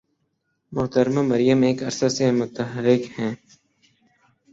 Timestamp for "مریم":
1.21-1.59